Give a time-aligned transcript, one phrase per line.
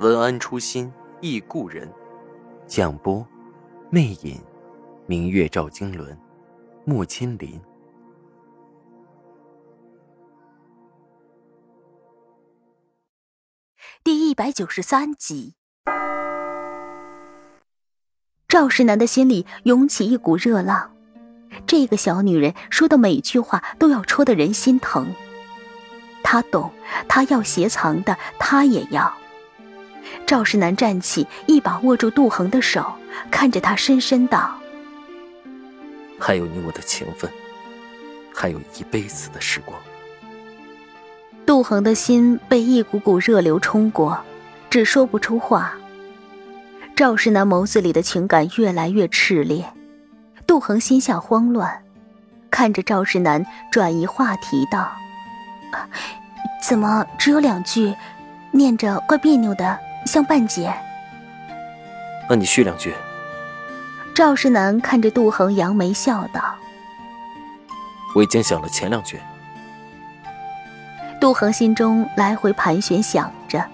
[0.00, 1.88] 文安初心忆故人，
[2.66, 3.24] 蒋波，
[3.90, 4.42] 魅影，
[5.06, 6.18] 明月照经纶，
[6.84, 7.60] 木千林。
[14.02, 15.54] 第一百九十三集，
[18.48, 20.90] 赵世南的心里涌起一股热浪。
[21.66, 25.14] 这个小女人说的每句话都要戳得人心疼。
[26.24, 26.72] 他懂，
[27.08, 29.14] 他要斜藏的，他也要。
[30.26, 32.92] 赵世南站起，一把握住杜恒的手，
[33.30, 34.54] 看着他，深深道
[36.18, 37.30] ：“还有你我的情分，
[38.34, 39.78] 还有一辈子的时光。”
[41.46, 44.18] 杜恒的心被一股股热流冲过，
[44.70, 45.74] 只说不出话。
[46.96, 49.64] 赵世南眸子里的情感越来越炽烈，
[50.46, 51.82] 杜恒心下慌乱，
[52.50, 54.90] 看着赵世南，转移话题道
[56.66, 57.94] ：“怎么只有两句，
[58.52, 59.78] 念着怪别扭的？”
[60.14, 60.72] 像半截，
[62.30, 62.94] 那你续两句。
[64.14, 66.54] 赵世南看着杜恒，扬眉笑道
[68.14, 69.18] ：“我已经想了前两句。”
[71.20, 73.64] 杜恒心中来回盘旋，想着，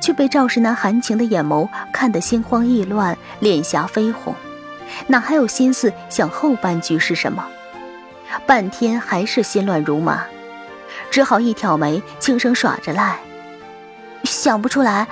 [0.00, 4.34] 却被赵世南含情的眼眸看得心慌意乱，脸颊绯红，
[5.06, 7.46] 哪还有心思想后半句是什么？
[8.44, 10.24] 半天还是心乱如麻，
[11.12, 13.20] 只好一挑眉，轻声耍着赖
[14.24, 15.06] ：“想不出来。”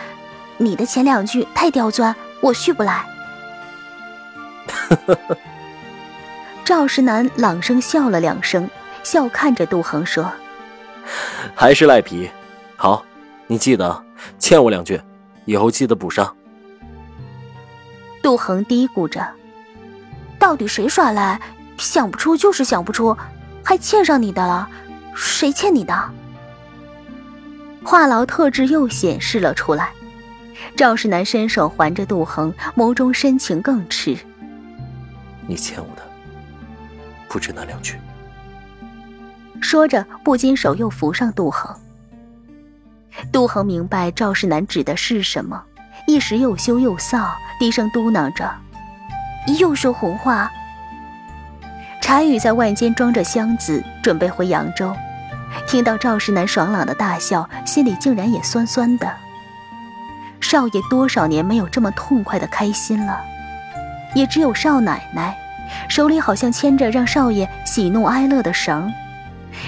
[0.56, 3.04] 你的前两句太刁钻，我续不来。
[6.64, 8.68] 赵石南朗声笑了两声，
[9.02, 10.30] 笑看着杜恒说
[11.54, 12.30] ：“还是赖皮。
[12.76, 13.04] 好，
[13.46, 14.04] 你记得
[14.38, 15.00] 欠我两句，
[15.44, 16.34] 以后记得补上。”
[18.22, 19.26] 杜恒嘀咕着
[20.38, 21.40] ：“到底谁耍赖？
[21.76, 23.16] 想不出就是想不出，
[23.62, 24.68] 还欠上你的了？
[25.14, 26.10] 谁欠你的？”
[27.84, 29.90] 话痨特质又显示了出来。
[30.76, 34.18] 赵世南伸手环着杜恒，眸中深情更炽。
[35.46, 36.02] 你欠我的，
[37.28, 37.98] 不止那两句。
[39.60, 41.74] 说着，不禁手又扶上杜恒。
[43.32, 45.62] 杜恒明白赵世南指的是什么，
[46.06, 48.50] 一时又羞又臊，低声嘟囔着
[49.58, 50.50] ：“又说胡话。”
[52.02, 54.94] 柴宇在外间装着箱子，准备回扬州，
[55.66, 59.10] 听到赵世南爽朗的大笑，心里竟然也酸酸的。
[60.44, 63.18] 少爷多少年没有这么痛快的开心了，
[64.14, 65.34] 也只有少奶奶，
[65.88, 68.92] 手里好像牵着让少爷喜怒哀乐的绳。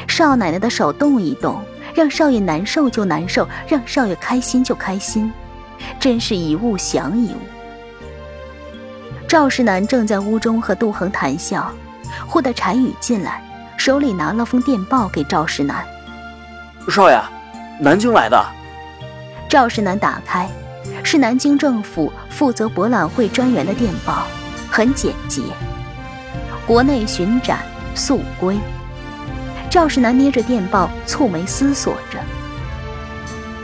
[0.06, 1.62] 少奶奶的手动一动，
[1.94, 5.32] 让少爷难受就难受，让少爷开心就开心，
[5.98, 7.38] 真是一物降一物。
[9.26, 11.72] 赵世南正在屋中和杜恒谈笑，
[12.28, 13.42] 忽的柴宇进来，
[13.78, 15.82] 手里拿了封电报给赵世南。
[16.90, 17.18] 少爷，
[17.80, 18.44] 南京来的。
[19.48, 20.46] 赵世南打开。
[21.06, 24.26] 是南京政府负责博览会专员的电报，
[24.68, 25.40] 很简洁。
[26.66, 27.60] 国内巡展
[27.94, 28.58] 速归。
[29.70, 32.18] 赵世南捏着电报，蹙眉思索着。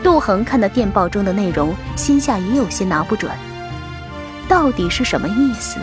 [0.05, 3.29] 杜恒看到电报中的内容，心下也有些拿不准，
[4.47, 5.81] 到底是什么意思？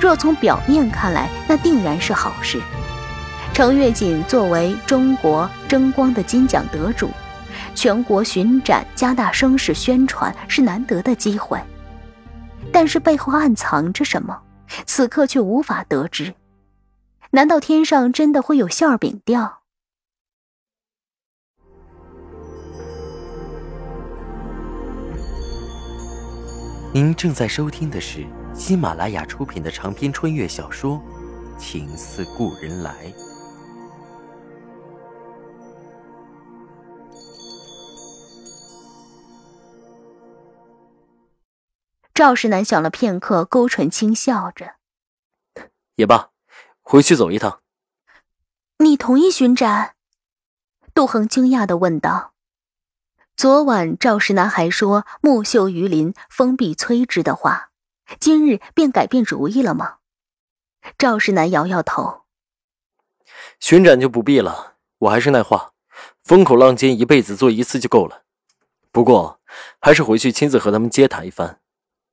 [0.00, 2.60] 若从表面看来，那定然是好事。
[3.54, 7.12] 程月锦作为中国争光的金奖得主。
[7.78, 11.62] 全国巡展，加大声势宣传是难得的机会，
[12.72, 14.36] 但是背后暗藏着什么，
[14.84, 16.34] 此刻却无法得知。
[17.30, 19.60] 难道天上真的会有馅饼掉？
[26.92, 31.00] 您正在收听的是喜马拉雅出品的长篇穿越小说
[31.56, 33.06] 《情似故人来》。
[42.18, 44.74] 赵世南想了片刻，勾唇轻笑着
[45.94, 46.30] ：“也罢，
[46.82, 47.62] 回去走一趟。”
[48.78, 49.94] 你同意巡展？
[50.92, 52.32] 杜恒惊讶的问道。
[53.36, 57.70] 昨晚赵世南还说“木秀于林，风必摧之”的话，
[58.18, 59.98] 今日便改变主意了吗？
[60.98, 62.22] 赵世南摇摇头
[63.60, 64.74] ：“巡展就不必了。
[64.98, 65.70] 我还是那话，
[66.24, 68.24] 风口浪尖，一辈子做一次就够了。”
[68.90, 69.40] 不过，
[69.78, 71.60] 还是回去亲自和他们接谈一番。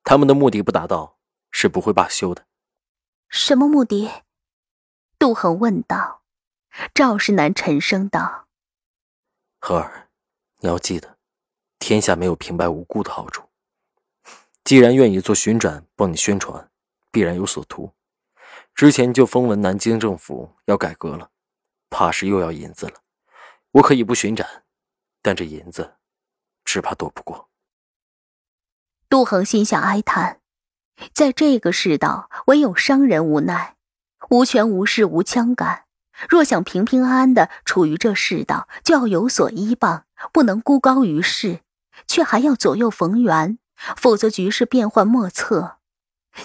[0.06, 1.18] 他们的目的不达到，
[1.50, 2.46] 是不会罢休的。
[3.28, 4.10] 什么目的？
[5.18, 6.22] 杜恒问道。
[6.94, 8.48] 赵世南沉声道
[9.60, 10.10] ：“荷儿，
[10.60, 11.18] 你要记得，
[11.80, 13.50] 天下没有平白无故的好处。
[14.64, 16.70] 既然愿意做巡展帮你宣传，
[17.12, 17.92] 必然有所图。
[18.76, 21.32] 之前就风闻南京政府要改革了，
[21.90, 23.02] 怕是又要银子了。
[23.72, 24.66] 我可以不巡展，
[25.22, 25.96] 但这银子，
[26.64, 27.50] 只怕躲不过。”
[29.16, 30.42] 杜恒心下哀叹，
[31.14, 33.78] 在这个世道，唯有商人无奈，
[34.30, 35.84] 无权无势无枪杆。
[36.28, 40.04] 若想平平安安的处于这世道，就要有所依傍，
[40.34, 41.62] 不能孤高于世，
[42.06, 43.58] 却还要左右逢源，
[43.96, 45.78] 否则局势变幻莫测。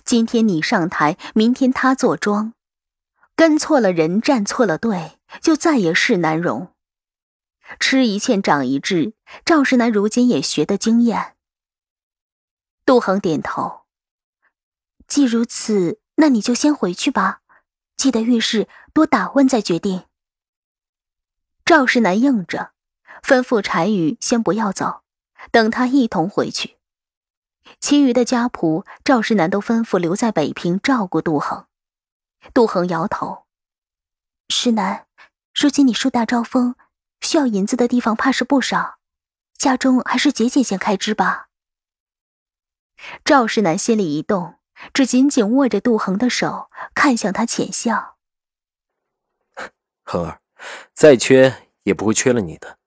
[0.04, 2.52] 今天你上台，明天他坐庄，
[3.34, 6.68] 跟错了人，站错了队，就再也势难容。
[7.80, 9.14] 吃一堑长一智，
[9.44, 11.34] 赵世南如今也学得经验。
[12.90, 13.82] 杜恒点头。
[15.06, 17.40] 既如此，那你就先回去吧。
[17.96, 20.06] 记得遇事多打问再决定。
[21.64, 22.72] 赵世南应着，
[23.22, 25.04] 吩咐柴宇先不要走，
[25.52, 26.78] 等他一同回去。
[27.78, 31.66] 其余的家仆，赵世南都吩咐留在北平照顾杜恒。
[32.52, 33.44] 杜恒摇头
[34.50, 35.06] ：“世南，
[35.54, 36.74] 如今你树大招风，
[37.20, 38.98] 需要银子的地方怕是不少，
[39.56, 41.46] 家中还是节俭些开支吧。”
[43.24, 44.56] 赵世南心里一动。
[44.94, 48.16] 只紧紧握着杜恒的手，看向他浅笑。
[50.04, 50.40] 恒儿，
[50.94, 52.78] 再缺也不会缺了你的。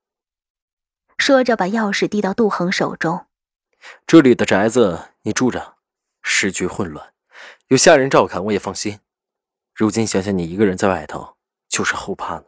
[1.19, 3.27] 说着，把钥匙递到杜恒手中。
[4.07, 5.77] 这里的宅子你住着，
[6.23, 7.13] 时局混乱，
[7.67, 8.99] 有下人照看，我也放心。
[9.75, 11.37] 如今想想，你一个人在外头，
[11.69, 12.45] 就是后怕呢。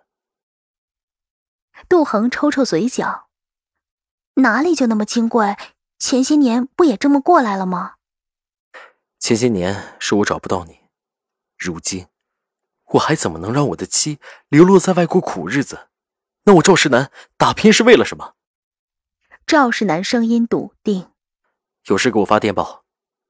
[1.87, 3.27] 杜恒抽抽嘴角，
[4.35, 5.55] 哪里就那么金贵？
[5.97, 7.95] 前些年不也这么过来了吗？
[9.17, 10.81] 前些年是我找不到你，
[11.57, 12.07] 如今
[12.93, 14.19] 我还怎么能让我的妻
[14.49, 15.87] 流落在外过苦日子？
[16.43, 18.35] 那我赵世南打拼是为了什么？
[19.47, 21.11] 赵世南声音笃定
[21.89, 22.83] ：“有事给我发电报，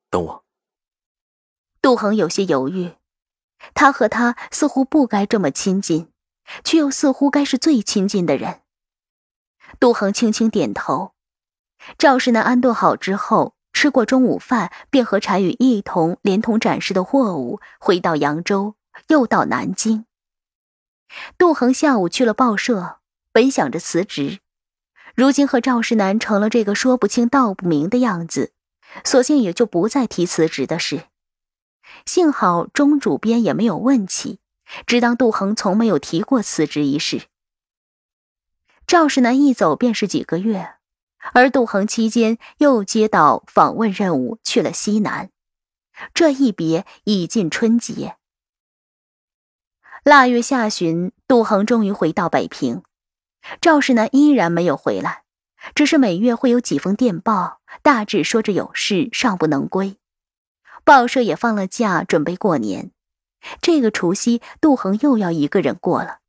[0.10, 0.46] 等我。”
[1.82, 2.96] 杜恒有些犹豫，
[3.74, 6.12] 他和他似乎不该这么亲近，
[6.64, 8.64] 却又似乎该是最亲近的人。
[9.80, 11.15] 杜恒轻轻点头。
[11.98, 13.56] 赵世南安顿好之后。
[13.78, 18.76] 吃过中午饭，便和柴宇一同连同展示的货物回到扬州，
[19.10, 20.06] 又到南京。
[21.38, 23.00] 杜恒下午去了报社，
[23.34, 24.40] 本想着辞职，
[25.14, 28.54] 如今和赵世南成了这个说不清道不明的样子，
[29.04, 31.08] 索性也就不再提辞职的事。
[32.06, 34.40] 幸好钟主编也没有问起，
[34.88, 37.24] 只当杜恒从没有提过辞职一事。
[38.88, 40.75] 赵世南一走便是几个月。
[41.34, 45.30] 而杜恒期间又接到访问任务，去了西南。
[46.14, 48.18] 这一别已近春节。
[50.04, 52.84] 腊月下旬，杜恒终于回到北平，
[53.60, 55.24] 赵世南依然没有回来，
[55.74, 59.98] 只是每月会有几封电报，大致说着有事，尚不能归。
[60.84, 62.92] 报社也放了假，准备过年。
[63.62, 66.20] 这个除夕，杜恒又要一个人过了。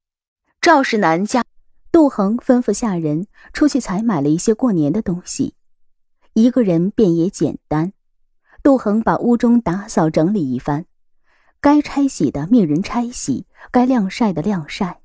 [0.61, 1.45] 赵世南家。
[1.97, 5.55] 杜恒吩咐下人出去采买了一些过年的东西，
[6.35, 7.95] 一个人便也简单。
[8.63, 10.85] 杜恒把屋中打扫整理一番，
[11.59, 15.01] 该拆洗的命人拆洗，该晾晒的晾晒。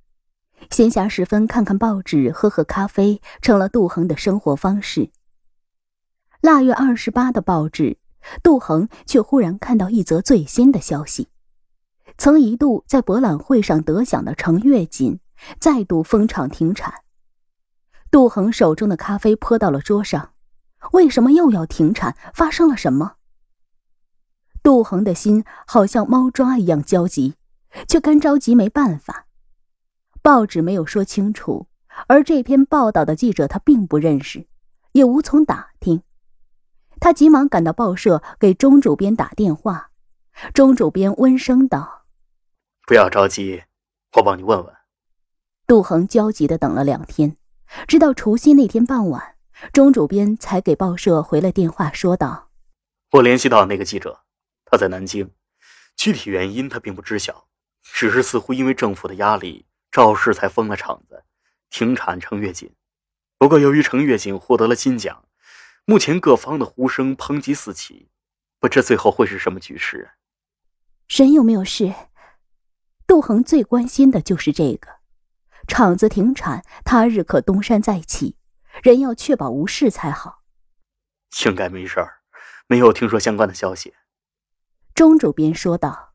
[0.70, 5.12] 闲暇时分看看报纸，喝喝咖啡，成了杜恒的生活方式。
[6.42, 8.00] 腊月二十八的报纸，
[8.44, 11.30] 杜恒却忽然看到一则最新的消息：
[12.18, 15.22] 曾一度在博览会上得奖的程月锦。
[15.60, 16.94] 再度封厂停产，
[18.10, 20.34] 杜恒手中的咖啡泼到了桌上。
[20.94, 22.16] 为什么又要停产？
[22.34, 23.18] 发生了什么？
[24.64, 27.36] 杜恒的心好像猫抓一样焦急，
[27.88, 29.28] 却干着急没办法。
[30.22, 31.68] 报纸没有说清楚，
[32.08, 34.48] 而这篇报道的记者他并不认识，
[34.92, 36.04] 也无从打听。
[37.00, 39.90] 他急忙赶到报社，给钟主编打电话。
[40.54, 42.06] 钟主编温声道
[42.86, 43.64] ：“不要着急，
[44.18, 44.74] 我帮你问问。”
[45.72, 47.38] 杜恒焦急的等了两天，
[47.88, 49.38] 直到除夕那天傍晚，
[49.72, 52.50] 钟主编才给报社回了电话，说道
[53.12, 54.24] ：“我联系到那个记者，
[54.66, 55.32] 他在南京，
[55.96, 57.48] 具体原因他并不知晓，
[57.84, 61.24] 只是似乎因为政府的压力，赵氏才封了厂子，
[61.70, 62.70] 停产程月锦。
[63.38, 65.24] 不过由于程月锦获得了金奖，
[65.86, 68.10] 目前各方的呼声抨击四起，
[68.60, 70.12] 不知最后会是什么局势。”
[71.08, 71.94] 人有没有事？
[73.08, 75.00] 杜恒最关心的就是这个。
[75.72, 78.36] 厂子停产，他日可东山再起，
[78.84, 80.42] 人要确保无事才好。
[81.46, 82.16] 应该没事儿，
[82.68, 83.94] 没有听说相关的消息。
[84.94, 86.12] 钟主编说道：“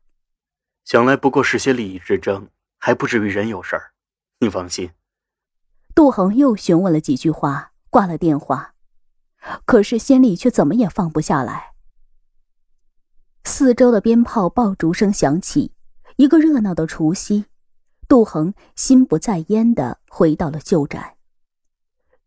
[0.85, 3.93] 想来不过是些利益之争，还不至于人有事儿。
[4.41, 4.91] 你放心。”
[5.95, 8.75] 杜恒又询问了几句话，挂了电话。
[9.65, 11.71] 可是心里却怎么也放不下来。
[13.43, 15.73] 四周的鞭炮爆竹声响起，
[16.17, 17.45] 一个热闹的除夕。
[18.07, 21.17] 杜恒心不在焉的回到了旧宅。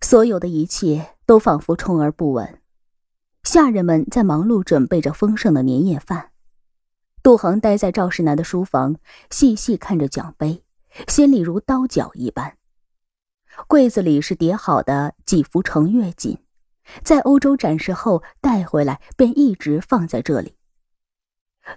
[0.01, 2.61] 所有的一切都仿佛充而不闻。
[3.43, 6.31] 下人们在忙碌准备着丰盛的年夜饭。
[7.23, 8.97] 杜恒待在赵世南的书房，
[9.31, 10.65] 细细看着奖杯，
[11.09, 12.57] 心里如刀绞一般。
[13.67, 16.39] 柜子里是叠好的几幅程月锦。
[17.03, 20.57] 在欧洲展示后带回来，便一直放在这里。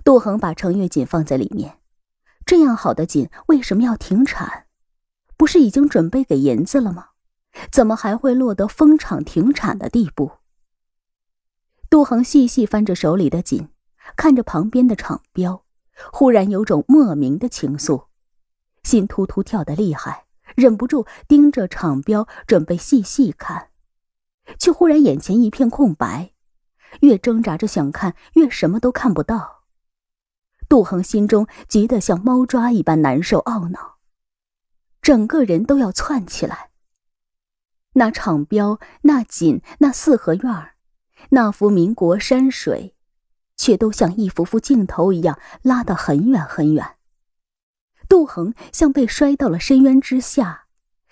[0.03, 1.77] 杜恒把程月锦放在里面，
[2.55, 4.67] 这样好的锦为什么要停产？
[5.35, 7.07] 不是已经准备给银子了吗？
[7.71, 10.33] 怎么还会落得封厂停产的地步？
[11.89, 13.69] 杜恒细细翻着手里的锦，
[14.15, 15.65] 看着旁边的厂标，
[16.11, 18.05] 忽然有种莫名的情愫，
[18.83, 23.69] 心突突跳得厉害，忍不住盯着厂标，准备细细看。
[24.59, 26.33] 却忽然眼前一片空白，
[26.99, 29.62] 越挣扎着想看，越什么都看不到。
[30.67, 33.97] 杜恒心中急得像猫抓一般难受懊恼，
[35.01, 36.71] 整个人都要窜起来。
[37.93, 40.71] 那厂标、那锦、那四合院
[41.29, 42.95] 那幅民国山水，
[43.55, 46.95] 却都像一幅幅镜头一样拉得很远很远。
[48.09, 50.65] 杜恒像被摔到了深渊之下，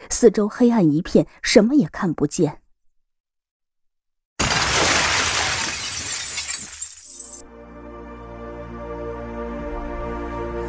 [0.10, 2.61] 四周黑暗一片，什么也看不见。